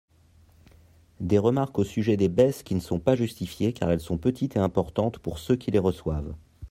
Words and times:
Des 1.19 1.37
remarques 1.37 1.77
au 1.77 1.83
sujet 1.83 2.17
des 2.17 2.27
baisses 2.27 2.63
qui 2.63 2.73
ne 2.73 2.79
sont 2.79 2.99
pas 2.99 3.15
justifiées 3.15 3.71
car 3.71 3.91
elles 3.91 3.99
sont 4.01 4.17
petites 4.17 4.55
et 4.55 4.59
importantes 4.59 5.19
pour 5.19 5.37
ceux 5.37 5.55
qui 5.57 5.69
les 5.69 5.77
reçoivent. 5.77 6.33